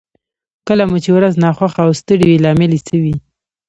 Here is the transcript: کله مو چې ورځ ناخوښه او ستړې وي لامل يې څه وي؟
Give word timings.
کله 0.67 0.83
مو 0.89 0.97
چې 1.03 1.09
ورځ 1.17 1.33
ناخوښه 1.43 1.81
او 1.85 1.91
ستړې 1.99 2.25
وي 2.29 2.37
لامل 2.43 2.71
يې 2.75 2.79
څه 2.87 2.95
وي؟ 3.03 3.15